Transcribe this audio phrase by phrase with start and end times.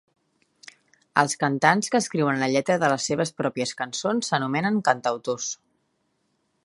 [1.23, 5.53] Els cantants que escriuen la lletra de les seves pròpies cançons s'anomenen cantautors.